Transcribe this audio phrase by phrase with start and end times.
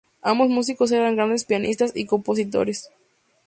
[0.23, 2.89] Ambos músicos eran grandes pianistas y compositores.